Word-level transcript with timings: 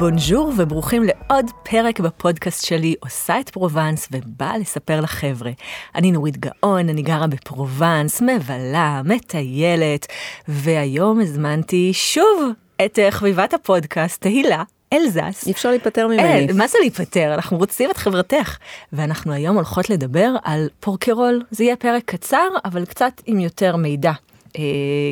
בונז'ור 0.00 0.52
וברוכים 0.56 1.02
לעוד 1.02 1.50
פרק 1.62 2.00
בפודקאסט 2.00 2.64
שלי, 2.64 2.94
עושה 3.00 3.40
את 3.40 3.50
פרובנס 3.50 4.08
ובאה 4.12 4.58
לספר 4.58 5.00
לחבר'ה. 5.00 5.50
אני 5.94 6.12
נורית 6.12 6.36
גאון, 6.36 6.88
אני 6.88 7.02
גרה 7.02 7.26
בפרובנס, 7.26 8.22
מבלה, 8.22 9.02
מטיילת, 9.04 10.06
והיום 10.48 11.20
הזמנתי 11.20 11.90
שוב 11.92 12.52
את 12.84 12.98
אה, 12.98 13.10
חביבת 13.10 13.54
הפודקאסט, 13.54 14.20
תהילה. 14.20 14.62
אלזס. 14.92 15.46
אי 15.46 15.52
אפשר 15.52 15.70
להיפטר 15.70 16.06
ממני. 16.06 16.22
אין, 16.22 16.56
מה 16.56 16.66
זה 16.66 16.78
להיפטר? 16.80 17.34
אנחנו 17.34 17.56
רוצים 17.56 17.90
את 17.90 17.96
חברתך. 17.96 18.56
ואנחנו 18.92 19.32
היום 19.32 19.56
הולכות 19.56 19.90
לדבר 19.90 20.30
על 20.42 20.68
פורקרול. 20.80 21.42
זה 21.50 21.64
יהיה 21.64 21.76
פרק 21.76 22.02
קצר, 22.04 22.48
אבל 22.64 22.84
קצת 22.84 23.22
עם 23.26 23.40
יותר 23.40 23.76
מידע. 23.76 24.12
אה, 24.58 24.62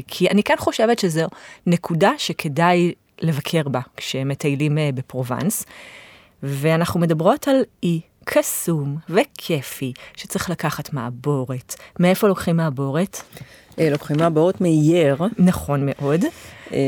כי 0.07 0.29
אני 0.29 0.43
כן 0.43 0.55
חושבת 0.59 0.99
שזו 0.99 1.27
נקודה 1.67 2.13
שכדאי 2.19 2.93
לבקר 3.21 3.69
בה 3.69 3.81
כשמטיילים 3.97 4.79
אה, 4.79 4.91
בפרובנס. 4.95 5.65
ואנחנו 6.43 7.01
מדברות 7.01 7.49
על 7.49 7.57
אי 7.83 8.01
קסום 8.25 8.97
וכיפי 9.09 9.93
שצריך 10.17 10.51
לקחת 10.51 10.93
מעבורת. 10.93 11.75
מאיפה 12.01 12.29
לוקחים 12.29 12.57
מעבורת? 12.57 13.23
אה, 13.79 13.91
לוקחים 13.91 14.17
מעבורת 14.17 14.61
מאייר. 14.61 15.17
נכון 15.39 15.81
מאוד. 15.87 16.25
אה, 16.73 16.79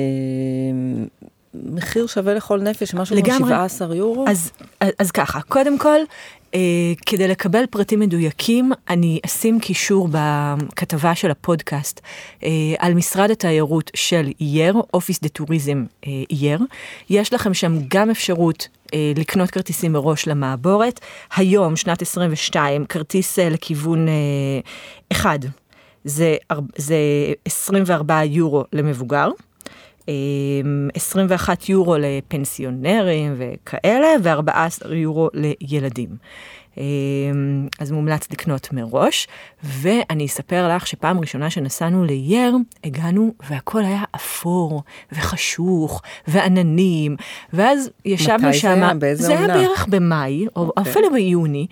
מחיר 1.54 2.06
שווה 2.06 2.34
לכל 2.34 2.60
נפש, 2.60 2.94
משהו 2.94 3.16
כמו 3.16 3.24
לגמרי. 3.24 3.50
17 3.50 3.94
יורו. 3.94 4.24
אז, 4.28 4.52
אז 4.98 5.10
ככה, 5.10 5.40
קודם 5.40 5.78
כל, 5.78 5.98
כדי 7.06 7.28
לקבל 7.28 7.66
פרטים 7.70 8.00
מדויקים, 8.00 8.72
אני 8.90 9.20
אשים 9.26 9.60
קישור 9.60 10.08
בכתבה 10.10 11.14
של 11.14 11.30
הפודקאסט 11.30 12.00
אה, 12.44 12.48
על 12.78 12.94
משרד 12.94 13.30
התיירות 13.30 13.90
של 13.94 14.30
אייר, 14.40 14.74
אופיס 14.94 15.20
דה 15.20 15.28
טוריזם 15.28 15.84
אייר. 16.30 16.60
יש 17.10 17.32
לכם 17.32 17.54
שם 17.54 17.72
גם 17.88 18.10
אפשרות 18.10 18.68
אה, 18.94 19.12
לקנות 19.16 19.50
כרטיסים 19.50 19.92
מראש 19.92 20.28
למעבורת. 20.28 21.00
היום, 21.36 21.76
שנת 21.76 22.02
22, 22.02 22.86
כרטיס 22.86 23.38
אה, 23.38 23.48
לכיוון 23.48 24.08
אה, 24.08 24.12
אחד, 25.12 25.38
זה, 26.04 26.36
זה 26.76 26.96
24 27.44 28.24
יורו 28.24 28.64
למבוגר. 28.72 29.28
אה, 30.10 30.90
21 30.94 31.68
יורו 31.68 31.96
לפנסיונרים 31.98 33.34
וכאלה, 33.38 34.08
ו-14 34.22 34.92
יורו 34.94 35.30
לילדים. 35.34 36.08
אה, 36.80 36.84
אז 37.78 37.90
מומלץ 37.90 38.30
לקנות 38.30 38.72
מראש, 38.72 39.28
ואני 39.64 40.26
אספר 40.26 40.76
לך 40.76 40.86
שפעם 40.86 41.20
ראשונה 41.20 41.50
שנסענו 41.50 42.04
לייר, 42.04 42.56
הגענו 42.84 43.34
והכל 43.50 43.84
היה 43.84 44.02
אפור 44.14 44.82
וחשוך 45.12 46.02
ועננים, 46.28 47.16
ואז 47.52 47.90
ישבנו 48.04 48.48
מתי 48.48 48.52
זה 48.52 48.58
שם, 48.58 48.82
היה? 48.82 48.94
באיזה 48.94 49.26
זה 49.26 49.32
היה 49.32 49.40
עונה? 49.40 49.54
בערך 49.54 49.86
במאי, 49.88 50.46
או 50.56 50.66
אוקיי. 50.76 50.92
אפילו 50.92 51.12
ביוני, 51.12 51.66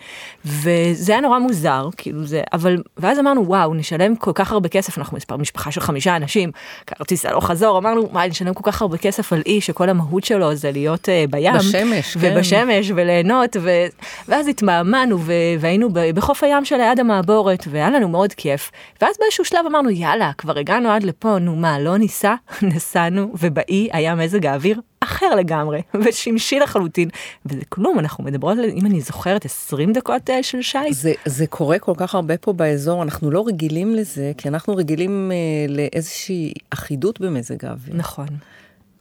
וזה 0.44 1.12
היה 1.12 1.20
נורא 1.20 1.38
מוזר, 1.38 1.88
כאילו 1.96 2.26
זה, 2.26 2.42
אבל, 2.52 2.82
ואז 2.96 3.18
אמרנו, 3.18 3.46
וואו, 3.46 3.74
נשלם 3.74 4.16
כל 4.16 4.32
כך 4.34 4.52
הרבה 4.52 4.68
כסף, 4.68 4.98
אנחנו 4.98 5.16
מספר 5.16 5.36
משפחה 5.36 5.70
של 5.70 5.80
חמישה 5.80 6.16
אנשים, 6.16 6.50
כרטיס 6.86 7.26
הלוך 7.26 7.46
חזור, 7.46 7.78
אמרנו, 7.78 8.08
מה, 8.12 8.26
נשלם 8.26 8.54
כל 8.54 8.72
כך 8.72 8.82
הרבה 8.82 8.98
כסף 8.98 9.32
על 9.32 9.42
אי 9.46 9.60
שכל 9.60 9.88
המהות 9.88 10.24
שלו 10.24 10.54
זה 10.54 10.70
להיות 10.72 11.08
uh, 11.08 11.30
בים. 11.30 11.54
בשמש, 11.54 12.16
כן. 12.16 12.32
ובשמש, 12.36 12.90
וליהנות, 12.94 13.56
ו... 13.60 13.70
ואז 14.28 14.48
התמהמהנו, 14.48 14.97
ו... 15.20 15.32
והיינו. 15.60 15.88
בחוף 16.14 16.44
הים 16.44 16.64
שליד 16.64 17.00
המעבורת, 17.00 17.64
והיה 17.70 17.90
לנו 17.90 18.08
מאוד 18.08 18.32
כיף. 18.32 18.70
ואז 19.00 19.14
באיזשהו 19.20 19.44
שלב 19.44 19.66
אמרנו, 19.66 19.90
יאללה, 19.90 20.30
כבר 20.38 20.58
הגענו 20.58 20.90
עד 20.90 21.02
לפה, 21.02 21.38
נו 21.38 21.56
מה, 21.56 21.78
לא 21.78 21.96
ניסע? 21.96 22.34
נסענו, 22.62 23.32
ובאי 23.40 23.88
היה 23.92 24.14
מזג 24.14 24.46
האוויר 24.46 24.80
אחר 25.00 25.34
לגמרי, 25.34 25.82
ושמשי 26.04 26.58
לחלוטין, 26.58 27.08
וזה 27.46 27.60
כלום, 27.68 27.98
אנחנו 27.98 28.24
מדברות 28.24 28.58
אם 28.74 28.86
אני 28.86 29.00
זוכרת, 29.00 29.44
20 29.44 29.92
דקות 29.92 30.30
אה, 30.30 30.42
של 30.42 30.62
שייט. 30.62 30.94
זה, 30.94 31.12
זה 31.24 31.46
קורה 31.46 31.78
כל 31.78 31.92
כך 31.96 32.14
הרבה 32.14 32.36
פה 32.36 32.52
באזור, 32.52 33.02
אנחנו 33.02 33.30
לא 33.30 33.44
רגילים 33.46 33.94
לזה, 33.94 34.32
כי 34.38 34.48
אנחנו 34.48 34.76
רגילים 34.76 35.32
אה, 35.32 35.74
לאיזושהי 35.74 36.52
אחידות 36.70 37.20
במזג 37.20 37.64
האוויר. 37.64 37.94
נכון. 37.96 38.28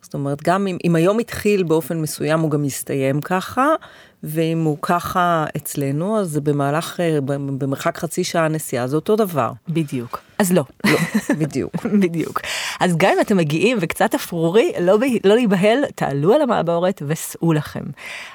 זאת 0.08 0.14
אומרת, 0.14 0.44
גם 0.44 0.68
אם, 0.68 0.78
אם 0.86 0.96
היום 0.96 1.20
התחיל 1.20 1.64
באופן 1.64 2.02
מסוים, 2.02 2.40
הוא 2.40 2.52
גם 2.52 2.66
יסתיים 2.66 3.22
ככה, 3.22 3.68
ואם 4.24 4.64
הוא 4.64 4.78
ככה 4.82 5.46
אצלנו, 5.58 6.20
אז 6.20 6.30
זה 6.30 6.42
במהלך, 6.42 7.00
אה, 7.00 7.20
במרחק 7.58 7.98
חצי 7.98 8.24
שעה 8.24 8.48
נסיעה, 8.48 8.88
זה 8.88 8.96
אותו 8.96 9.16
דבר. 9.16 9.52
בדיוק. 9.70 10.27
אז 10.40 10.52
לא. 10.52 10.64
לא, 10.86 10.98
בדיוק. 11.38 11.86
בדיוק. 12.02 12.42
אז 12.80 12.98
גם 12.98 13.12
אם 13.16 13.22
אתם 13.22 13.38
מגיעים 13.38 13.78
וקצת 13.82 14.16
אפרורי, 14.16 14.72
לא, 14.82 14.98
לא 15.24 15.36
להיבהל, 15.36 15.80
תעלו 15.96 16.34
על 16.34 16.42
המעבורת 16.42 17.02
וסעו 17.08 17.54
לכם. 17.54 17.84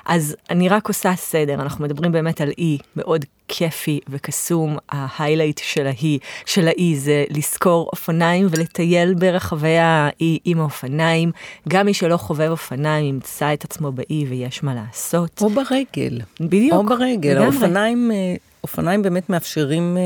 אז 0.06 0.36
אני 0.50 0.68
רק 0.68 0.88
עושה 0.88 1.12
סדר, 1.16 1.54
אנחנו 1.54 1.84
מדברים 1.84 2.12
באמת 2.12 2.40
על 2.40 2.52
אי 2.58 2.78
מאוד 2.96 3.24
כיפי 3.48 4.00
וקסום, 4.08 4.76
ההיילייט 4.88 5.60
של 5.64 5.86
האי, 5.86 6.18
של 6.46 6.68
האי 6.68 6.96
זה 6.96 7.24
לשכור 7.30 7.88
אופניים 7.92 8.46
ולטייל 8.50 9.14
ברחבי 9.14 9.76
האי 9.78 10.38
עם 10.44 10.60
האופניים. 10.60 11.32
גם 11.68 11.86
מי 11.86 11.94
שלא 11.94 12.16
חובב 12.16 12.50
אופניים 12.50 13.04
ימצא 13.04 13.52
את 13.52 13.64
עצמו 13.64 13.92
באי 13.92 14.24
ויש 14.28 14.62
מה 14.62 14.74
לעשות. 14.74 15.42
או 15.42 15.50
ברגל. 15.50 16.20
בדיוק. 16.40 16.74
או 16.74 16.82
ברגל. 16.82 17.38
האופניים, 17.38 18.10
אה, 18.14 18.34
אופניים 18.62 19.02
באמת 19.02 19.30
מאפשרים 19.30 19.96
אה, 19.96 20.02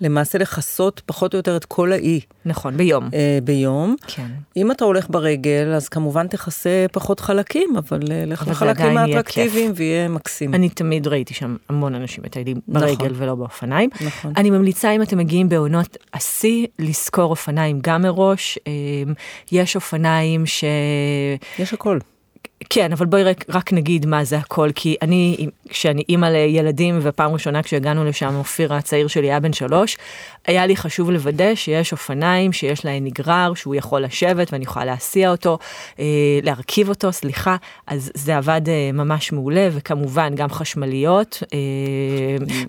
למעשה 0.00 0.38
לכסות 0.38 1.02
פחות 1.06 1.34
או 1.34 1.38
יותר 1.38 1.56
את 1.56 1.64
כל 1.64 1.92
האי 1.92 2.20
נכון, 2.44 2.76
ביום. 2.76 3.08
אה, 3.14 3.38
ביום. 3.44 3.96
כן. 4.06 4.26
אם 4.56 4.70
אתה 4.70 4.84
הולך 4.84 5.06
ברגל, 5.10 5.72
אז 5.76 5.88
כמובן 5.88 6.26
תכסה 6.26 6.86
פחות 6.92 7.20
חלקים, 7.20 7.76
אבל 7.76 8.00
אה, 8.10 8.24
לך 8.26 8.48
לחלקים 8.48 8.96
האטרקטיביים 8.98 9.72
ויהיה 9.74 10.08
מקסים. 10.08 10.54
אני 10.54 10.68
תמיד 10.68 11.06
ראיתי 11.06 11.34
שם 11.34 11.56
המון 11.68 11.94
אנשים 11.94 12.24
מטיילים 12.24 12.56
ברגל 12.68 13.06
נכון. 13.06 13.22
ולא 13.22 13.34
באופניים. 13.34 13.90
נכון. 14.06 14.32
אני 14.36 14.50
ממליצה 14.50 14.90
אם 14.90 15.02
אתם 15.02 15.18
מגיעים 15.18 15.48
בעונות 15.48 15.96
השיא 16.14 16.66
לשכור 16.78 17.30
אופניים 17.30 17.78
גם 17.82 18.02
מראש. 18.02 18.58
אמ, 18.66 19.14
יש 19.52 19.76
אופניים 19.76 20.46
ש... 20.46 20.64
יש 21.58 21.74
הכל. 21.74 21.98
כן, 22.70 22.92
אבל 22.92 23.06
בואי 23.06 23.22
רק, 23.24 23.44
רק 23.48 23.72
נגיד 23.72 24.06
מה 24.06 24.24
זה 24.24 24.38
הכל, 24.38 24.70
כי 24.74 24.96
אני, 25.02 25.46
כשאני 25.68 26.02
אימא 26.08 26.26
לילדים, 26.26 26.98
ופעם 27.02 27.32
ראשונה 27.32 27.62
כשהגענו 27.62 28.04
לשם, 28.04 28.34
אופיר 28.36 28.74
הצעיר 28.74 29.06
שלי 29.06 29.26
היה 29.26 29.40
בן 29.40 29.52
שלוש, 29.52 29.96
היה 30.46 30.66
לי 30.66 30.76
חשוב 30.76 31.10
לוודא 31.10 31.54
שיש 31.54 31.92
אופניים, 31.92 32.52
שיש 32.52 32.84
להם 32.84 33.04
נגרר, 33.04 33.54
שהוא 33.54 33.74
יכול 33.74 34.02
לשבת 34.02 34.52
ואני 34.52 34.64
יכולה 34.64 34.84
להסיע 34.84 35.30
אותו, 35.30 35.58
אה, 35.98 36.04
להרכיב 36.42 36.88
אותו, 36.88 37.12
סליחה, 37.12 37.56
אז 37.86 38.10
זה 38.14 38.36
עבד 38.36 38.68
אה, 38.68 38.90
ממש 38.92 39.32
מעולה, 39.32 39.68
וכמובן 39.72 40.34
גם 40.34 40.48
חשמליות. 40.48 41.42
אה, 41.54 41.58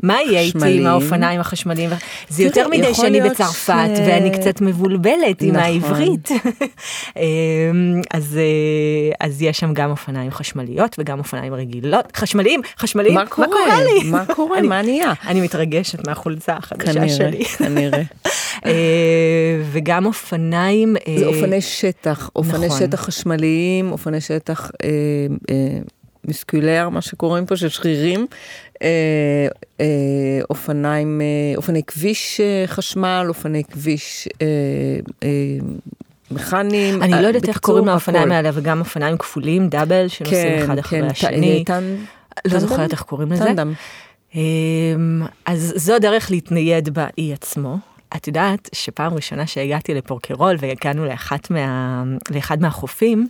מה 0.03 0.21
יהיה 0.21 0.41
איתי 0.41 0.79
עם. 0.79 0.87
האופניים 0.87 1.39
החשמליים? 1.39 1.89
זה 2.29 2.43
יותר 2.43 2.67
מדי 2.67 2.93
שאני 2.93 3.21
בצרפת, 3.21 3.89
ש- 3.95 3.99
ואני 3.99 4.31
קצת 4.31 4.61
מבולבלת 4.61 5.41
עם 5.41 5.49
נכון. 5.49 5.61
העברית. 5.61 6.29
אמ, 7.17 7.21
אז, 8.11 8.37
אה, 8.37 9.27
אז 9.27 9.41
יש 9.41 9.59
שם 9.59 9.73
גם 9.73 9.80
אופניים 9.89 10.31
חשמליות 10.31 10.95
וגם 10.99 11.19
אופניים 11.19 11.53
רגילות. 11.53 12.05
חשמליים, 12.15 12.61
חשמליים, 12.77 13.15
מה 13.15 13.25
קורה? 13.25 13.83
לי? 13.83 14.09
מה 14.09 14.25
קורה? 14.35 14.61
מה 14.61 14.81
נהיה? 14.81 15.13
אני 15.27 15.41
מתרגשת 15.41 16.07
מהחולצה 16.07 16.53
החדשה 16.53 16.93
כנראה, 16.93 17.09
שלי. 17.09 17.45
כנראה. 17.45 18.01
אה, 18.65 19.61
וגם 19.71 20.05
אופניים... 20.05 20.95
אה, 21.07 21.15
זה 21.19 21.25
אופני 21.25 21.61
שטח, 21.61 22.29
אופני 22.35 22.67
נכון. 22.67 22.79
שטח 22.79 23.01
חשמליים, 23.01 23.91
אופני 23.91 24.21
שטח 24.21 24.71
אה, 24.83 24.89
אה, 25.49 25.79
מסקולר, 26.27 26.89
מה 26.89 27.01
שקוראים 27.01 27.45
פה, 27.45 27.55
של 27.55 27.69
שרירים, 27.69 28.27
אה, 28.81 29.47
אה, 29.81 29.85
אופניים, 30.49 31.21
אה, 31.21 31.57
אופני 31.57 31.83
כביש 31.83 32.41
אה, 32.41 32.63
חשמל, 32.67 33.25
אופני 33.29 33.63
כביש 33.63 34.27
אה, 34.41 34.47
אה, 35.23 35.29
מכניים. 36.31 37.03
אני 37.03 37.13
אה, 37.13 37.21
לא 37.21 37.27
יודעת 37.27 37.47
איך 37.47 37.57
קוראים 37.57 37.85
לאופניים. 37.85 38.31
האלה, 38.31 38.49
וגם 38.53 38.79
אופניים 38.79 39.17
כפולים, 39.17 39.67
דאבל, 39.69 40.07
שנוסעים 40.07 40.57
כן, 40.57 40.63
אחד 40.63 40.77
אחרי 40.77 41.01
כן, 41.01 41.07
השני. 41.07 41.63
טן- 41.65 41.95
לא? 42.45 42.59
זוכרת 42.59 42.91
איך 42.91 43.01
קוראים 43.01 43.31
לזה. 43.31 43.49
אמ, 44.35 45.21
אז 45.45 45.73
זו 45.75 45.95
הדרך 45.95 46.31
להתנייד 46.31 46.89
באי 46.89 47.33
עצמו. 47.33 47.77
את 48.15 48.27
יודעת 48.27 48.69
שפעם 48.73 49.13
ראשונה 49.13 49.47
שהגעתי 49.47 49.93
לפורקרול 49.93 50.55
והגענו 50.59 51.05
לאחת 51.05 51.51
מה, 51.51 52.03
לאחד 52.35 52.61
מהחופים, 52.61 53.27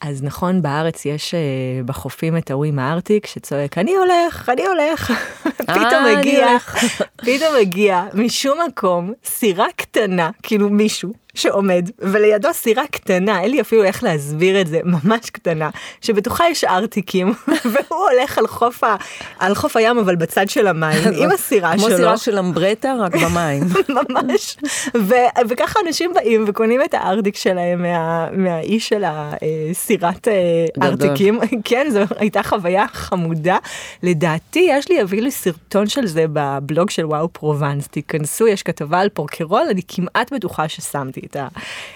אז 0.00 0.22
נכון, 0.22 0.62
בארץ 0.62 1.06
יש 1.06 1.34
אה, 1.34 1.40
בחופים 1.86 2.36
את 2.36 2.50
ההוא 2.50 2.64
עם 2.64 2.78
הארטיק 2.78 3.26
שצועק, 3.26 3.78
אני 3.78 3.94
הולך, 3.96 4.48
אני 4.48 4.62
הולך. 4.66 5.12
פתאום 5.62 6.04
אני 6.06 6.16
מגיע, 6.16 6.48
הולך. 6.48 6.84
פתאום 7.26 7.54
מגיע 7.60 8.04
משום 8.14 8.58
מקום 8.68 9.12
סירה 9.24 9.66
קטנה, 9.76 10.30
כאילו 10.42 10.70
מישהו, 10.70 11.12
שעומד, 11.34 11.90
ולידו 11.98 12.48
סירה 12.52 12.86
קטנה, 12.90 13.40
אין 13.40 13.50
לי 13.50 13.60
אפילו 13.60 13.84
איך 13.84 14.04
להסביר 14.04 14.60
את 14.60 14.66
זה, 14.66 14.80
ממש 14.84 15.30
קטנה, 15.30 15.70
שבתוכה 16.00 16.44
יש 16.50 16.64
ארטיקים, 16.64 17.32
והוא 17.72 18.08
הולך 18.10 18.38
על 18.38 18.46
חוף, 18.46 18.84
ה, 18.84 18.96
על 19.38 19.54
חוף 19.54 19.76
הים, 19.76 19.98
אבל 19.98 20.16
בצד 20.16 20.48
של 20.48 20.66
המים, 20.66 21.02
עם 21.22 21.30
הסירה 21.30 21.72
כמו 21.72 21.88
שלו. 21.88 21.96
סירה 21.96 22.16
של 22.16 22.38
אמברטה, 22.38 22.94
רק 22.98 23.16
במים. 23.16 23.62
ממש, 24.08 24.56
ו, 24.96 25.14
וככה 25.48 25.80
אנשים 25.86 26.14
באים 26.14 26.44
וקונים 26.46 26.82
את 26.82 26.94
הארטיק 26.94 27.36
שלהם 27.36 27.82
מה, 27.82 28.28
מהאיש 28.32 28.88
של 28.88 29.04
הסירת 29.06 30.28
אה, 30.28 30.32
גדול. 30.76 30.90
ארטיקים, 30.90 31.40
כן, 31.64 31.86
זו 31.90 32.00
הייתה 32.16 32.42
חוויה 32.42 32.86
חמודה. 32.88 33.56
לדעתי, 34.02 34.66
יש 34.70 34.88
לי 34.88 35.02
אפילו 35.04 35.30
סרטון 35.30 35.86
של 35.86 36.06
זה 36.06 36.24
בבלוג 36.32 36.90
של 36.90 37.06
וואו 37.06 37.28
פרובנס, 37.32 37.88
תיכנסו, 37.88 38.48
יש 38.48 38.62
כתבה 38.62 39.00
על 39.00 39.08
פורקרול, 39.08 39.62
אני 39.70 39.80
כמעט 39.88 40.32
בטוחה 40.32 40.68
ששמתי 40.68 41.19
את 41.26 41.36
ה... 41.36 41.48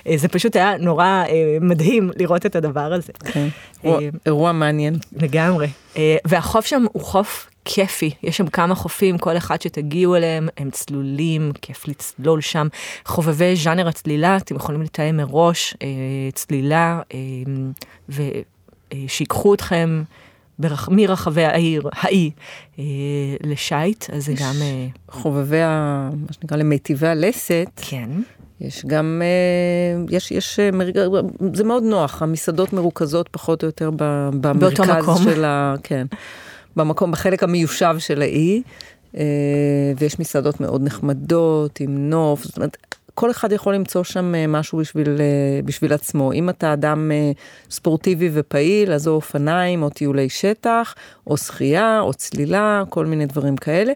אה, 0.06 0.16
זה 0.16 0.28
פשוט 0.28 0.56
היה 0.56 0.76
נורא 0.78 1.04
אה, 1.06 1.24
מדהים 1.60 2.10
לראות 2.16 2.46
את 2.46 2.56
הדבר 2.56 2.92
הזה. 2.92 3.12
כן. 3.24 3.48
אירוע- 3.84 4.00
אה, 4.02 4.08
אירוע 4.26 4.52
מעניין. 4.52 4.94
לגמרי. 5.16 5.68
והחוף 6.24 6.66
שם 6.66 6.84
הוא 6.92 7.02
חוף 7.02 7.50
כיפי, 7.64 8.10
יש 8.22 8.36
שם 8.36 8.46
כמה 8.46 8.74
חופים, 8.74 9.18
כל 9.18 9.36
אחד 9.36 9.62
שתגיעו 9.62 10.16
אליהם, 10.16 10.48
הם 10.56 10.70
צלולים, 10.70 11.52
כיף 11.62 11.88
לצלול 11.88 12.40
שם. 12.40 12.66
חובבי 13.06 13.56
ז'אנר 13.56 13.88
הצלילה, 13.88 14.36
אתם 14.36 14.56
יכולים 14.56 14.82
לתאם 14.82 15.16
מראש 15.16 15.74
אה, 15.82 15.88
צלילה, 16.34 17.00
אה, 17.14 18.18
ושיקחו 18.94 19.54
אתכם 19.54 20.02
ברח, 20.58 20.88
מרחבי 20.92 21.44
העיר, 21.44 21.88
האי, 21.92 22.30
אה, 22.78 22.84
לשייט, 23.42 24.04
אז 24.12 24.24
זה 24.24 24.32
גם... 24.32 24.54
אה, 24.62 24.86
חובבי, 25.08 25.60
ה- 25.62 26.10
מה 26.26 26.32
שנקרא, 26.32 26.56
למיטיבי 26.56 27.06
הלסת, 27.08 27.66
כן. 27.76 28.10
יש 28.60 28.86
גם, 28.86 29.22
אה, 29.24 30.04
יש, 30.16 30.30
יש, 30.32 30.60
אה, 30.60 30.70
זה 31.54 31.64
מאוד 31.64 31.82
נוח, 31.82 32.22
המסעדות 32.22 32.72
מרוכזות 32.72 33.28
פחות 33.28 33.62
או 33.62 33.66
יותר 33.66 33.90
במרכז 34.40 34.80
מקום. 34.80 35.22
של 35.22 35.44
ה... 35.44 35.74
כן, 35.82 36.06
במקום, 36.76 37.12
בחלק 37.12 37.42
המיושב 37.42 37.96
של 37.98 38.22
האי, 38.22 38.62
אה, 39.16 39.22
ויש 39.98 40.20
מסעדות 40.20 40.60
מאוד 40.60 40.82
נחמדות, 40.82 41.80
עם 41.80 42.10
נוף, 42.10 42.44
זאת 42.44 42.56
אומרת, 42.56 42.76
כל 43.14 43.30
אחד 43.30 43.52
יכול 43.52 43.74
למצוא 43.74 44.04
שם 44.04 44.34
משהו 44.48 44.78
בשביל, 44.78 45.08
בשביל 45.64 45.92
עצמו. 45.92 46.32
אם 46.32 46.48
אתה 46.48 46.72
אדם 46.72 47.10
ספורטיבי 47.70 48.30
ופעיל, 48.32 48.92
אז 48.92 49.08
או 49.08 49.12
אופניים, 49.12 49.82
או 49.82 49.90
טיולי 49.90 50.28
שטח, 50.28 50.94
או 51.26 51.36
שחייה, 51.36 52.00
או 52.00 52.14
צלילה, 52.14 52.82
כל 52.88 53.06
מיני 53.06 53.26
דברים 53.26 53.56
כאלה. 53.56 53.92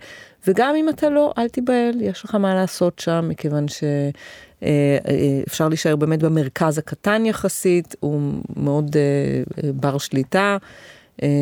וגם 0.47 0.75
אם 0.77 0.89
אתה 0.89 1.11
לא, 1.11 1.33
אל 1.39 1.49
תיבהל, 1.49 2.01
יש 2.01 2.25
לך 2.25 2.35
מה 2.35 2.55
לעשות 2.55 2.99
שם, 2.99 3.27
מכיוון 3.29 3.69
ש... 3.69 3.85
אה, 4.63 4.69
אה, 5.09 5.41
אפשר 5.49 5.69
להישאר 5.69 5.97
באמת 5.97 6.23
במרכז 6.23 6.79
הקטן 6.79 7.27
יחסית, 7.27 7.97
הוא 8.01 8.21
מאוד 8.57 8.97
אה, 8.97 9.71
בר 9.73 9.99
שליטה, 9.99 10.57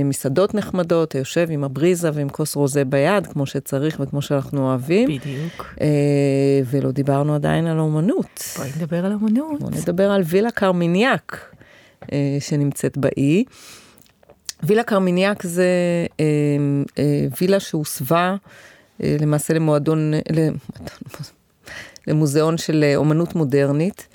מסעדות 0.05 0.55
נחמדות, 0.55 1.09
אתה 1.09 1.19
יושב 1.19 1.47
עם 1.51 1.65
הבריזה 1.65 2.11
ועם 2.15 2.29
כוס 2.29 2.57
רוזה 2.57 2.85
ביד, 2.85 3.27
כמו 3.27 3.47
שצריך 3.47 4.01
וכמו 4.01 4.23
שאנחנו 4.23 4.69
אוהבים. 4.69 5.09
בדיוק. 5.09 5.75
ולא 6.71 6.91
דיברנו 6.91 7.35
עדיין 7.35 7.67
על 7.67 7.79
אומנות. 7.79 8.43
בואי 8.57 8.71
נדבר 8.77 9.07
על 9.07 9.13
אמנות. 9.13 9.61
בואו 9.61 9.71
נדבר 9.71 10.11
על 10.11 10.23
וילה 10.25 10.51
קרמיניאק 10.51 11.55
שנמצאת 12.41 12.99
באי. 12.99 13.45
וילה 14.63 14.83
קרמיניאק 14.83 15.43
זה 15.43 15.67
וילה 17.41 17.61
שהוסבה 17.61 18.37
למעשה 19.01 19.55
למועדון, 19.55 20.15
ל- 20.15 20.49
למוזיאון 22.07 22.59
של 22.59 22.85
אה, 22.85 22.97
אומנות 22.97 23.35
מודרנית. 23.35 24.09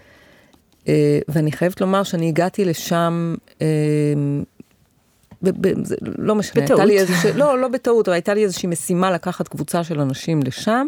אה, 0.87 1.19
ואני 1.27 1.51
חייבת 1.51 1.81
לומר 1.81 2.03
שאני 2.03 2.27
הגעתי 2.27 2.65
לשם, 2.65 3.35
אה, 3.61 3.67
ב- 5.43 5.67
ב- 5.67 5.85
זה 5.85 5.95
לא 6.01 6.35
משנה, 6.35 6.63
בטעות. 6.63 6.79
הייתה 6.79 6.93
לי 6.93 6.99
איזושה, 6.99 7.33
לא, 7.33 7.59
לא 7.59 7.67
בטעות, 7.67 8.07
אבל 8.07 8.13
הייתה 8.13 8.33
לי 8.33 8.43
איזושהי 8.43 8.69
משימה 8.69 9.11
לקחת 9.11 9.47
קבוצה 9.47 9.83
של 9.83 9.99
אנשים 9.99 10.39
לשם, 10.43 10.87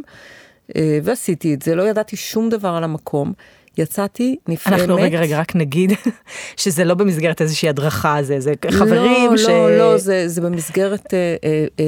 אה, 0.76 1.00
ועשיתי 1.04 1.54
את 1.54 1.62
זה, 1.62 1.76
לא 1.76 1.84
ידעתי 1.84 2.16
שום 2.16 2.50
דבר 2.50 2.70
על 2.70 2.84
המקום. 2.84 3.34
יצאתי 3.78 4.36
נפעמת. 4.48 4.80
אנחנו 4.80 4.96
רגע 4.96 5.20
רגע 5.20 5.40
רק 5.40 5.56
נגיד 5.56 5.92
שזה 6.58 6.84
לא 6.84 6.94
במסגרת 6.94 7.42
איזושהי 7.42 7.70
הדרכה 7.70 8.24
זה 8.24 8.40
זה 8.40 8.54
חברים 8.72 9.32
לא, 9.32 9.38
ש... 9.38 9.46
לא, 9.48 9.78
לא, 9.78 9.98
זה, 9.98 10.28
זה 10.28 10.42
במסגרת 10.42 11.14
אה, 11.14 11.36
אה, 11.44 11.66
אה, 11.80 11.86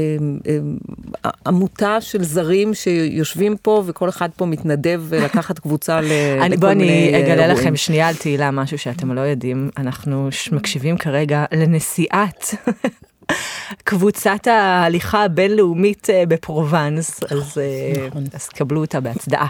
אה, 1.25 1.29
עמותה 1.47 2.01
של 2.01 2.23
זרים 2.23 2.73
שיושבים 2.73 3.55
פה 3.61 3.83
וכל 3.85 4.09
אחד 4.09 4.29
פה 4.35 4.45
מתנדב 4.45 5.01
אה, 5.13 5.19
לקחת 5.19 5.59
קבוצה 5.59 6.01
ל- 6.01 6.11
אני, 6.45 6.57
בוא 6.57 6.71
אני 6.71 6.83
מיני 6.83 7.09
אגלה 7.09 7.31
אירועים. 7.43 7.49
לכם 7.57 7.75
שנייה 7.75 8.07
על 8.07 8.15
תהילה 8.15 8.51
משהו 8.51 8.77
שאתם 8.77 9.11
לא 9.11 9.21
יודעים 9.21 9.69
אנחנו 9.77 10.29
מקשיבים 10.51 10.97
כרגע 10.97 11.45
לנשיאת 11.51 12.45
קבוצת 13.83 14.47
ההליכה 14.47 15.23
הבינלאומית 15.23 16.09
אה, 16.09 16.23
בפרובנס 16.27 17.19
אז, 17.23 17.57
אה, 17.57 18.07
נכון. 18.07 18.23
אז 18.33 18.49
קבלו 18.49 18.81
אותה 18.81 18.99
בהצדעה. 18.99 19.47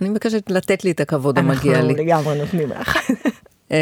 אני 0.00 0.08
מבקשת 0.08 0.50
לתת 0.50 0.84
לי 0.84 0.90
את 0.90 1.00
הכבוד 1.00 1.38
המגיע 1.38 1.74
אנחנו 1.74 1.88
לי. 1.88 2.04
לגמרי 2.04 2.38
נותנים 2.38 2.68
לך. 2.68 2.98
אמ, 3.70 3.76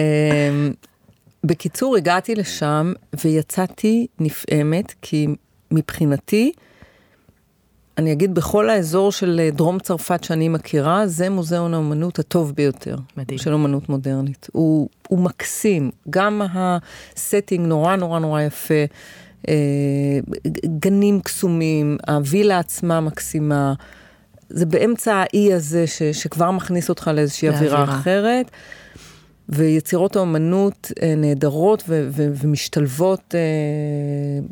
בקיצור, 1.45 1.97
הגעתי 1.97 2.35
לשם 2.35 2.93
ויצאתי 3.25 4.07
נפעמת, 4.19 4.95
כי 5.03 5.27
מבחינתי, 5.71 6.53
אני 7.99 8.13
אגיד 8.13 8.35
בכל 8.35 8.71
האזור 8.71 9.13
של 9.13 9.41
אה, 9.41 9.51
דרום 9.51 9.79
צרפת 9.79 10.25
שאני 10.25 10.49
מכירה, 10.49 11.07
זה 11.07 11.31
מוזיאון 11.31 11.75
האומנות 11.75 12.19
הטוב 12.19 12.53
ביותר. 12.57 12.97
מדהים. 13.17 13.39
של 13.39 13.53
אומנות 13.53 13.89
מודרנית. 13.89 14.49
הוא, 14.53 14.89
הוא 15.09 15.19
מקסים, 15.19 15.91
גם 16.11 16.43
ה 16.55 16.69
setting 16.69 17.67
נורא 17.67 17.97
נורא 17.97 18.19
נורא 18.19 18.41
יפה, 18.41 18.85
אה, 19.49 19.55
גנים 20.79 21.21
קסומים, 21.21 21.99
הווילה 22.09 22.59
עצמה 22.59 23.01
מקסימה. 23.01 23.75
זה 24.55 24.67
באמצע 24.67 25.15
האי 25.15 25.55
הזה 25.55 25.87
ש, 25.87 26.03
שכבר 26.03 26.51
מכניס 26.51 26.89
אותך 26.89 27.11
לאיזושהי 27.15 27.49
אווירה. 27.49 27.85
אחרת. 27.85 28.51
ויצירות 29.49 30.17
האומנות 30.17 30.93
אה, 31.03 31.15
נהדרות 31.17 31.83
ו- 31.89 32.09
ו- 32.11 32.33
ומשתלבות 32.43 33.35
אה, 33.35 33.41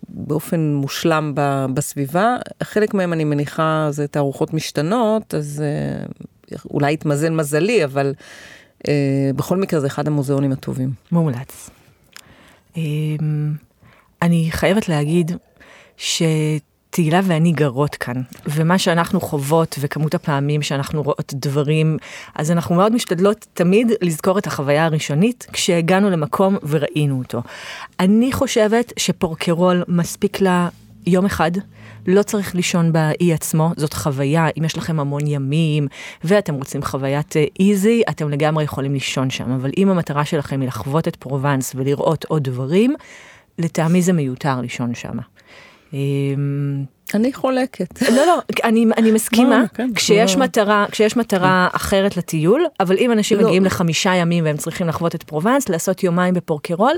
באופן 0.08 0.74
מושלם 0.74 1.32
ב- 1.34 1.66
בסביבה. 1.74 2.36
חלק 2.62 2.94
מהם 2.94 3.12
אני 3.12 3.24
מניחה 3.24 3.88
זה 3.90 4.06
תערוכות 4.06 4.54
משתנות, 4.54 5.34
אז 5.34 5.62
אה, 5.62 6.06
אולי 6.70 6.92
יתמזל 6.92 7.30
מזלי, 7.30 7.84
אבל 7.84 8.14
אה, 8.88 9.30
בכל 9.36 9.56
מקרה 9.56 9.80
זה 9.80 9.86
אחד 9.86 10.06
המוזיאונים 10.06 10.52
הטובים. 10.52 10.92
מומלץ. 11.12 11.70
אמ, 12.76 13.52
אני 14.22 14.48
חייבת 14.50 14.88
להגיד 14.88 15.32
שתהילה 16.90 17.20
ואני 17.24 17.52
גרות 17.52 17.94
כאן, 17.94 18.22
ומה 18.46 18.78
שאנחנו 18.78 19.20
חוות 19.20 19.76
וכמות 19.80 20.14
הפעמים 20.14 20.62
שאנחנו 20.62 21.02
רואות 21.02 21.34
דברים, 21.34 21.96
אז 22.34 22.50
אנחנו 22.50 22.74
מאוד 22.74 22.94
משתדלות 22.94 23.46
תמיד 23.54 23.92
לזכור 24.02 24.38
את 24.38 24.46
החוויה 24.46 24.84
הראשונית 24.84 25.46
כשהגענו 25.52 26.10
למקום 26.10 26.56
וראינו 26.62 27.18
אותו. 27.18 27.42
אני 28.00 28.32
חושבת 28.32 28.92
שפורקרול 28.96 29.84
מספיק 29.88 30.40
לה 30.40 30.68
יום 31.06 31.26
אחד. 31.26 31.50
לא 32.06 32.22
צריך 32.22 32.54
לישון 32.54 32.92
באי 32.92 33.32
עצמו, 33.32 33.70
זאת 33.76 33.94
חוויה, 33.94 34.46
אם 34.58 34.64
יש 34.64 34.78
לכם 34.78 35.00
המון 35.00 35.26
ימים 35.26 35.88
ואתם 36.24 36.54
רוצים 36.54 36.82
חוויית 36.82 37.34
easy, 37.60 38.02
אתם 38.10 38.30
לגמרי 38.30 38.64
יכולים 38.64 38.92
לישון 38.92 39.30
שם, 39.30 39.50
אבל 39.50 39.70
אם 39.76 39.88
המטרה 39.88 40.24
שלכם 40.24 40.60
היא 40.60 40.68
לחוות 40.68 41.08
את 41.08 41.16
פרובנס 41.16 41.72
ולראות 41.74 42.24
עוד 42.24 42.44
דברים, 42.44 42.94
לטעמי 43.58 44.02
זה 44.02 44.12
מיותר 44.12 44.60
לישון 44.60 44.94
שם. 44.94 45.18
אמ, 45.92 46.84
אני 47.14 47.32
חולקת. 47.32 48.02
לא, 48.16 48.26
לא, 48.26 48.38
אני, 48.64 48.86
אני 48.96 49.12
מסכימה, 49.12 49.58
לא, 49.58 49.66
כן, 49.74 49.90
כשיש, 49.94 50.36
לא. 50.36 50.42
מטרה, 50.44 50.86
כשיש 50.90 51.16
מטרה 51.16 51.68
אחרת 51.72 52.16
לטיול, 52.16 52.66
אבל 52.80 52.96
אם 52.96 53.12
אנשים 53.12 53.38
לא. 53.38 53.44
מגיעים 53.44 53.64
לחמישה 53.64 54.14
ימים 54.14 54.44
והם 54.44 54.56
צריכים 54.56 54.88
לחוות 54.88 55.14
את 55.14 55.22
פרובנס, 55.22 55.68
לעשות 55.68 56.04
יומיים 56.04 56.34
בפורקרול, 56.34 56.92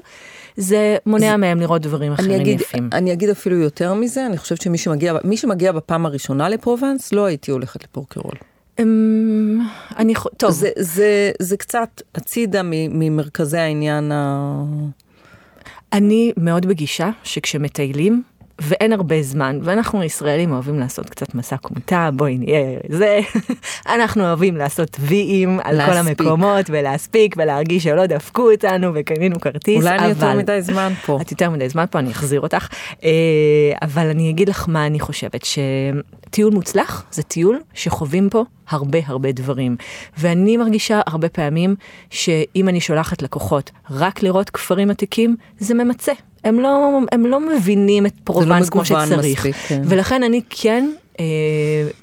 זה 0.57 0.97
מונע 1.07 1.37
מהם 1.37 1.61
לראות 1.61 1.83
דברים 1.83 2.13
אני 2.13 2.21
אחרים 2.21 2.41
אגיד, 2.41 2.61
יפים. 2.61 2.89
אני 2.93 3.13
אגיד 3.13 3.29
אפילו 3.29 3.57
יותר 3.57 3.95
מזה, 3.95 4.27
אני 4.27 4.39
חושבת 4.39 4.61
שמי 4.61 4.79
שמגיע, 4.79 5.15
שמגיע 5.37 5.73
בפעם 5.73 6.07
הראשונה 6.07 6.49
לפרובנס, 6.49 7.13
לא 7.13 7.25
הייתי 7.25 7.51
הולכת 7.51 7.85
לפורקרול. 7.85 8.35
אמ, 8.79 9.61
אני, 9.99 10.15
חו- 10.15 10.29
טוב, 10.37 10.51
זה, 10.51 10.71
זה, 10.79 11.31
זה 11.39 11.57
קצת 11.57 12.03
הצידה 12.15 12.61
ממרכזי 12.65 13.59
העניין 13.59 14.13
ה... 14.13 14.63
אני 15.93 16.33
מאוד 16.37 16.67
בגישה 16.67 17.11
שכשמטיילים, 17.25 18.23
ואין 18.63 18.93
הרבה 18.93 19.23
זמן, 19.23 19.59
ואנחנו 19.63 20.03
ישראלים 20.03 20.53
אוהבים 20.53 20.79
לעשות 20.79 21.11
קצת 21.11 21.35
מסע 21.35 21.57
כומתה, 21.57 22.11
בואי 22.15 22.39
נהיה 22.39 22.79
זה, 22.89 23.21
אנחנו 23.95 24.23
אוהבים 24.25 24.57
לעשות 24.57 24.97
ויים 25.01 25.61
על 25.65 25.81
כל 25.87 25.93
להספיק. 25.95 26.21
המקומות 26.21 26.67
ולהספיק 26.69 27.35
ולהרגיש 27.39 27.85
שלא 27.85 28.07
דפקו 28.07 28.51
אותנו 28.53 28.91
וקנינו 28.95 29.41
כרטיס, 29.41 29.83
אולי 29.85 29.99
אני 29.99 30.09
יותר 30.09 30.31
אבל- 30.33 30.39
מדי 30.39 30.63
זמן 30.63 30.93
פה. 31.07 31.19
את 31.21 31.31
יותר 31.31 31.51
מדי 31.51 31.69
זמן 31.69 31.85
פה, 31.91 31.99
אני 31.99 32.11
אחזיר 32.11 32.41
אותך. 32.41 32.69
אה, 33.05 33.09
אבל 33.83 34.07
אני 34.07 34.31
אגיד 34.31 34.49
לך 34.49 34.65
מה 34.69 34.87
אני 34.87 35.01
חושבת, 35.01 35.45
שטיול 35.45 36.53
מוצלח 36.55 37.05
זה 37.11 37.23
טיול 37.23 37.61
שחווים 37.75 38.29
פה 38.31 38.45
הרבה 38.69 38.99
הרבה 39.07 39.33
דברים. 39.33 39.77
ואני 40.19 40.57
מרגישה 40.57 41.01
הרבה 41.07 41.29
פעמים 41.29 41.75
שאם 42.11 42.69
אני 42.69 42.81
שולחת 42.81 43.23
לקוחות 43.23 43.71
רק 43.91 44.23
לראות 44.23 44.51
כפרים 44.51 44.91
עתיקים, 44.91 45.37
זה 45.59 45.75
ממצה. 45.75 46.13
הם 46.45 46.61
לא, 46.61 46.99
הם 47.13 47.27
לא 47.27 47.41
מבינים 47.41 48.07
את 48.07 48.15
פרובנס 48.25 48.71
כמו 48.71 48.83
מגוון 48.83 49.07
שצריך. 49.07 49.47
מספיק, 49.47 49.57
כן. 49.69 49.83
ולכן 49.85 50.23
אני 50.23 50.41
כן, 50.51 50.91
אה, 51.21 51.25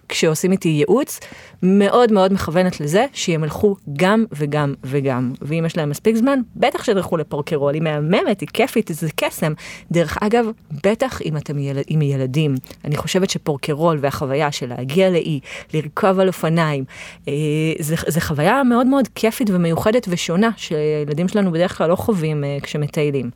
כשעושים 0.10 0.51
איתי 0.51 0.69
ייעוץ, 0.69 1.19
מאוד 1.63 2.12
מאוד 2.12 2.34
מכוונת 2.34 2.79
לזה 2.79 3.05
שהם 3.13 3.43
ילכו 3.43 3.75
גם 3.98 4.25
וגם 4.31 4.74
וגם. 4.84 5.34
ואם 5.41 5.65
יש 5.65 5.77
להם 5.77 5.89
מספיק 5.89 6.15
זמן, 6.15 6.39
בטח 6.55 6.84
שתלכו 6.84 7.17
לפורקרול, 7.17 7.74
היא 7.74 7.81
מהממת, 7.81 8.41
היא 8.41 8.50
כיפית, 8.53 8.91
זה 8.93 9.08
קסם. 9.15 9.53
דרך 9.91 10.17
אגב, 10.22 10.46
בטח 10.84 11.22
אם 11.22 11.38
אתם 11.38 11.60
ילד, 11.60 11.84
עם 11.88 12.01
ילדים. 12.01 12.55
אני 12.86 12.98
חושבת 12.98 13.29
שפורקרול 13.29 13.98
והחוויה 14.01 14.51
של 14.51 14.69
להגיע 14.69 15.10
לאי, 15.10 15.39
לרכוב 15.74 16.19
על 16.19 16.27
אופניים, 16.27 16.84
אה, 17.27 17.34
זה, 17.79 17.96
זה 18.08 18.22
חוויה 18.22 18.63
מאוד 18.63 18.88
מאוד 18.88 19.08
כיפית 19.15 19.50
ומיוחדת 19.50 20.08
ושונה, 20.10 20.50
שהילדים 20.58 21.27
שלנו 21.27 21.51
בדרך 21.51 21.77
כלל 21.77 21.89
לא 21.89 21.96
חווים 21.96 22.43
אה, 22.43 22.58
כשמטיילים. 22.63 23.29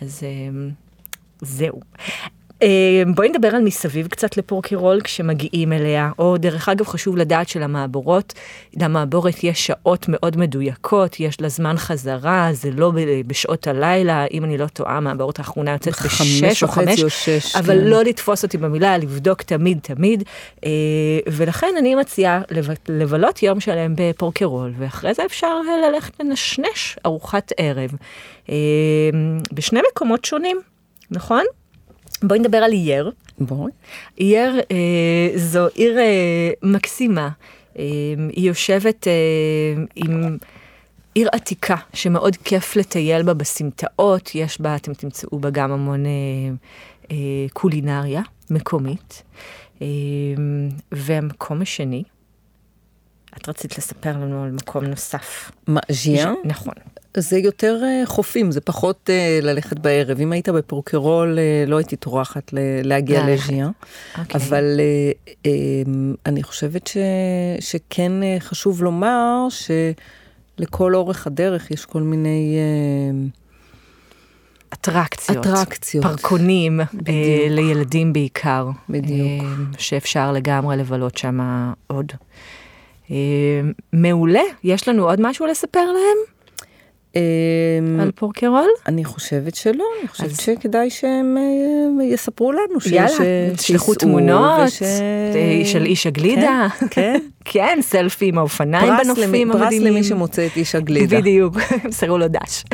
אז 0.00 0.22
אה, 0.24 0.68
זהו. 1.40 1.80
אה, 2.62 3.02
בואי 3.14 3.28
נדבר 3.28 3.48
על 3.48 3.62
מסביב 3.62 4.06
קצת 4.06 4.36
לפורקירול 4.36 5.00
כשמגיעים 5.00 5.72
אליה, 5.72 6.10
או 6.18 6.36
דרך 6.36 6.68
אגב 6.68 6.86
חשוב 6.86 7.16
לדעת 7.16 7.48
שלמעבורות, 7.48 8.32
למעבורת 8.80 9.44
יש 9.44 9.66
שעות 9.66 10.06
מאוד 10.08 10.36
מדויקות, 10.36 11.20
יש 11.20 11.40
לה 11.40 11.48
זמן 11.48 11.76
חזרה, 11.76 12.48
זה 12.52 12.70
לא 12.70 12.92
בשעות 13.26 13.66
הלילה, 13.66 14.24
אם 14.32 14.44
אני 14.44 14.58
לא 14.58 14.66
טועה, 14.66 14.96
המעבורת 14.96 15.38
האחרונה 15.38 15.72
יוצאת 15.72 15.94
בשש 16.04 16.62
או 16.62 16.68
חמש, 16.68 17.02
או 17.02 17.10
שש, 17.10 17.56
אבל 17.56 17.78
כן. 17.80 17.84
לא 17.84 18.02
לתפוס 18.04 18.44
אותי 18.44 18.58
במילה, 18.58 18.98
לבדוק 18.98 19.42
תמיד 19.42 19.78
תמיד, 19.82 20.22
אה, 20.64 20.70
ולכן 21.32 21.74
אני 21.78 21.94
מציעה 21.94 22.40
לב- 22.50 22.68
לבלות 22.88 23.42
יום 23.42 23.60
שלם 23.60 23.94
בפורקרול, 23.96 24.72
ואחרי 24.78 25.14
זה 25.14 25.24
אפשר 25.26 25.56
אה, 25.68 25.90
ללכת 25.90 26.12
לנשנש 26.20 26.98
ארוחת 27.06 27.52
ערב, 27.56 27.90
בשני 29.52 29.80
מקומות 29.92 30.24
שונים, 30.24 30.60
נכון? 31.10 31.44
בואי 32.22 32.38
נדבר 32.38 32.58
על 32.58 32.72
אייר. 32.72 33.10
בואי. 33.38 33.72
אייר 34.18 34.60
אה, 34.70 35.38
זו 35.38 35.66
עיר 35.74 35.98
אה, 35.98 36.50
מקסימה. 36.62 37.28
אה, 37.78 37.84
היא 38.32 38.48
יושבת 38.48 39.08
אה, 39.08 39.12
עם 39.96 40.36
עיר 41.14 41.28
עתיקה 41.32 41.76
שמאוד 41.94 42.36
כיף 42.36 42.76
לטייל 42.76 43.22
בה 43.22 43.34
בסמטאות, 43.34 44.30
יש 44.34 44.60
בה, 44.60 44.76
אתם 44.76 44.94
תמצאו 44.94 45.38
בה 45.38 45.50
גם 45.50 45.72
המון 45.72 46.06
אה, 46.06 46.10
אה, 47.10 47.16
קולינריה 47.52 48.22
מקומית. 48.50 49.22
אה, 49.82 49.86
והמקום 50.92 51.62
השני, 51.62 52.02
את 53.36 53.48
רצית 53.48 53.78
לספר 53.78 54.12
לנו 54.12 54.44
על 54.44 54.50
מקום 54.50 54.84
נוסף. 54.84 55.50
מה, 55.66 55.80
ז'יאן? 55.90 56.34
נכון. 56.44 56.74
זה 57.16 57.38
יותר 57.38 57.80
אה, 57.84 58.02
חופים, 58.06 58.50
זה 58.50 58.60
פחות 58.60 59.10
אה, 59.10 59.38
ללכת 59.42 59.78
בערב. 59.78 60.20
אם 60.20 60.32
היית 60.32 60.48
בפורקרול, 60.48 61.38
אה, 61.38 61.64
לא 61.66 61.76
הייתי 61.76 61.96
טורחת 61.96 62.50
להגיע. 62.84 63.26
לז'יאן. 63.26 63.70
אוקיי. 64.18 64.40
אבל 64.40 64.80
אה, 65.46 65.50
אני 66.26 66.42
חושבת 66.42 66.86
ש, 66.86 66.96
שכן 67.60 68.12
חשוב 68.38 68.82
לומר 68.82 69.46
שלכל 70.58 70.94
אורך 70.94 71.26
הדרך 71.26 71.70
יש 71.70 71.84
כל 71.84 72.02
מיני... 72.02 72.56
אה, 72.56 73.26
אטרקציות. 74.72 75.46
אטרקציות. 75.46 76.04
פרקונים, 76.04 76.80
בדיוק. 76.94 77.16
לילדים 77.50 78.12
בעיקר. 78.12 78.68
בדיוק. 78.88 79.44
שאפשר 79.78 80.32
לגמרי 80.32 80.76
לבלות 80.76 81.18
שם 81.18 81.40
עוד. 81.86 82.12
אה, 83.10 83.16
מעולה, 83.92 84.40
יש 84.64 84.88
לנו 84.88 85.04
עוד 85.08 85.20
משהו 85.20 85.46
לספר 85.46 85.84
להם 85.92 86.18
אה, 87.16 87.20
על 88.02 88.10
פורקרול? 88.14 88.68
אני 88.88 89.04
חושבת 89.04 89.54
שלא, 89.54 89.72
אני 90.00 90.08
חושבת 90.08 90.26
אז- 90.30 90.40
שכדאי 90.40 90.90
שהם 90.90 91.36
אה, 92.00 92.04
יספרו 92.04 92.52
לנו. 92.52 92.80
ש- 92.80 92.86
יאללה, 92.86 93.10
תשלחו 93.56 93.94
תמונות 93.94 94.60
וש- 94.66 94.82
אה, 94.82 95.62
של 95.64 95.84
איש 95.86 96.06
הגלידה. 96.06 96.66
כן, 96.80 96.86
כן, 96.90 97.18
סלפי 97.80 98.26
עם 98.28 98.38
האופניים 98.38 98.96
פרס 98.96 99.06
למי- 99.06 99.14
בנופים 99.22 99.52
פרס 99.52 99.62
המדהימים. 99.62 99.92
למי 99.92 100.04
שמוצא 100.04 100.46
את 100.46 100.56
איש 100.56 100.74
הגלידה. 100.74 101.20
בדיוק, 101.20 101.56
ימסרו 101.84 102.18
לו 102.18 102.26
דש. 102.28 102.64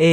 אה, 0.00 0.06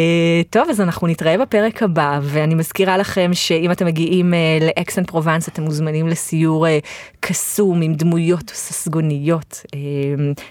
טוב, 0.50 0.70
אז 0.70 0.82
אנחנו 0.82 1.08
נתראה 1.08 1.38
בפרק 1.38 1.84
הבא, 1.84 2.20
ואני 2.24 2.56
מזכירה 2.56 2.98
לכם 2.98 3.30
שאם 3.34 3.72
אתם 3.72 3.86
מגיעים 3.86 4.34
אה, 4.34 4.40
לאקסן 4.62 5.04
פרובנס, 5.04 5.48
אתם 5.48 5.64
מוזמנים 5.64 6.08
לסיור 6.08 6.68
אה, 6.68 6.80
קסום 7.20 7.82
עם 7.82 7.94
דמויות 7.94 8.50
ססגוניות, 8.50 9.62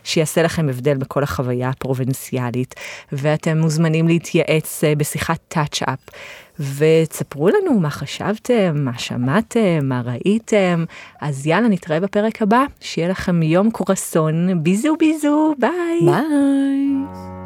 שיעשה 0.04 0.42
לכם 0.42 0.68
הבדל 0.68 0.96
בכל 0.96 1.22
החוויה 1.22 1.68
הפרובנציאלית, 1.68 2.74
ואתם 3.12 3.58
מוזמנים 3.58 4.08
להתייעץ 4.08 4.84
בשיחת 4.96 5.38
touch-up. 5.48 5.98
ותספרו 6.60 7.48
לנו 7.48 7.80
מה 7.80 7.90
חשבתם, 7.90 8.72
מה 8.74 8.98
שמעתם, 8.98 9.78
מה 9.82 10.02
ראיתם. 10.04 10.84
אז 11.20 11.46
יאללה, 11.46 11.68
נתראה 11.68 12.00
בפרק 12.00 12.42
הבא, 12.42 12.64
שיהיה 12.80 13.08
לכם 13.08 13.42
יום 13.42 13.70
קורסון, 13.70 14.62
bisous 14.62 14.96
bisous, 14.98 15.54
bye. 15.58 16.00
Bye. 16.04 17.39